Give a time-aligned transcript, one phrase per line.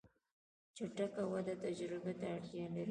[0.75, 2.79] چټک وده تجربه ته اړتیا لري.